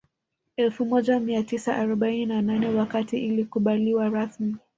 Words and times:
Elfu 0.57 0.85
moja 0.85 1.19
mia 1.19 1.43
tisa 1.43 1.75
arobaini 1.75 2.25
na 2.25 2.41
nane 2.41 2.67
wakati 2.69 3.17
ilikubaliwa 3.19 4.09
rasmi 4.09 4.57